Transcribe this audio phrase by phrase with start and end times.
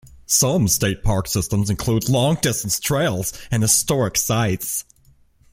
[0.25, 4.83] Some state park systems include long-distance trails and historic sites.